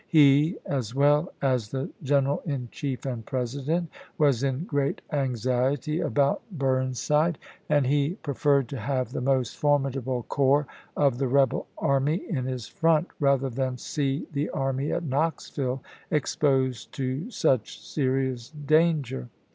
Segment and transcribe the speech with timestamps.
[0.07, 6.41] He, as well as the General in Chief and President, was in great anxiety about
[6.51, 7.37] Burn side,
[7.69, 10.65] and he preferred to have the most formidable corps
[10.97, 16.91] of the rebel army in his front rather than see the army at Knoxville exposed
[16.93, 19.29] to such serious danger.